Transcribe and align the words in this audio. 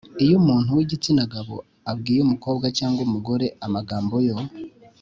iyo 0.23 0.35
umuntu 0.41 0.69
w‘igitsina 0.77 1.23
gabo 1.33 1.55
abwiye 1.91 2.19
umukobwa 2.23 2.65
cyangwa 2.77 2.99
umugore 3.07 3.45
amagambo 3.65 4.15
yo 4.27 4.37